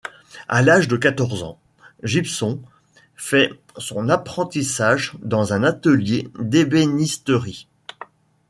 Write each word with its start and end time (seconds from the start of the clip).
À 0.47 0.63
l'âge 0.63 0.87
de 0.87 0.97
quatorze 0.97 1.43
ans, 1.43 1.59
Gibson 2.01 2.59
fait 3.15 3.51
son 3.77 4.09
apprentissage 4.09 5.13
dans 5.21 5.53
un 5.53 5.61
atelier 5.61 6.27
d'ébénisterie. 6.39 7.67